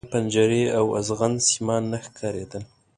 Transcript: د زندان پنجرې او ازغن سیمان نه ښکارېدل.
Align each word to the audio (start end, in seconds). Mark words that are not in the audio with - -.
د 0.01 0.03
زندان 0.03 0.13
پنجرې 0.15 0.63
او 0.77 0.85
ازغن 0.99 1.33
سیمان 1.49 1.83
نه 1.91 1.99
ښکارېدل. 2.05 2.63